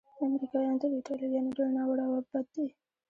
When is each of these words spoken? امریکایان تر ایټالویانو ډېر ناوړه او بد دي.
امریکایان 0.27 0.75
تر 0.81 0.89
ایټالویانو 0.95 1.55
ډېر 1.57 1.69
ناوړه 1.77 2.03
او 2.07 2.13
بد 2.31 2.45
دي. 2.55 2.67